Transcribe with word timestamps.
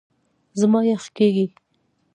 زما 0.59 0.79
یخ 0.89 1.03
کېږي. 1.15 1.45